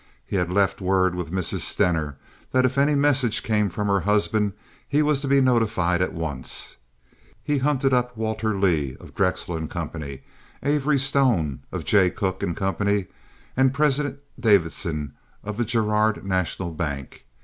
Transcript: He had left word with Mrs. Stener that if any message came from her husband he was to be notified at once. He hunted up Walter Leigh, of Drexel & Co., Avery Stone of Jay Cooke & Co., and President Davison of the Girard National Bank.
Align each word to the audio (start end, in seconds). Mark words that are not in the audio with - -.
He 0.25 0.35
had 0.37 0.51
left 0.51 0.81
word 0.81 1.13
with 1.13 1.29
Mrs. 1.31 1.59
Stener 1.59 2.17
that 2.53 2.65
if 2.65 2.79
any 2.79 2.95
message 2.95 3.43
came 3.43 3.69
from 3.69 3.87
her 3.87 3.99
husband 3.99 4.53
he 4.87 5.03
was 5.03 5.21
to 5.21 5.27
be 5.27 5.41
notified 5.41 6.01
at 6.01 6.11
once. 6.11 6.77
He 7.43 7.59
hunted 7.59 7.93
up 7.93 8.17
Walter 8.17 8.57
Leigh, 8.57 8.97
of 8.99 9.13
Drexel 9.13 9.67
& 9.67 9.67
Co., 9.67 9.89
Avery 10.63 10.97
Stone 10.97 11.61
of 11.71 11.85
Jay 11.85 12.09
Cooke 12.09 12.39
& 12.55 12.55
Co., 12.55 13.03
and 13.55 13.73
President 13.75 14.17
Davison 14.39 15.13
of 15.43 15.57
the 15.57 15.65
Girard 15.65 16.25
National 16.25 16.71
Bank. 16.71 17.27